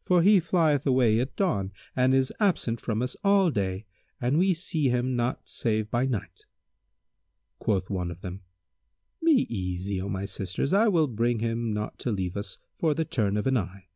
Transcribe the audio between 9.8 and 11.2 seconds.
O my sisters; I will